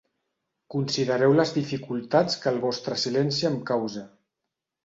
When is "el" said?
2.53-2.57